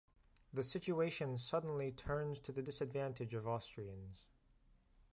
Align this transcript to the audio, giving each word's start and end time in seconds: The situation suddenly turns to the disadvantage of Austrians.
The 0.51 0.63
situation 0.63 1.37
suddenly 1.37 1.91
turns 1.91 2.39
to 2.39 2.51
the 2.51 2.63
disadvantage 2.63 3.35
of 3.35 3.45
Austrians. 3.47 4.25